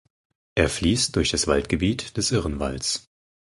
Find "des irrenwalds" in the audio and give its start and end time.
2.17-3.07